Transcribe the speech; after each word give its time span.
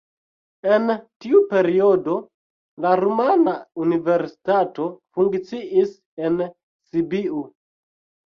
En 0.75 0.85
tiu 1.23 1.39
periodo 1.49 2.15
la 2.85 2.93
rumana 3.01 3.53
universitato 3.83 4.87
funkciis 5.19 5.91
en 6.29 6.41
Sibiu. 6.49 7.43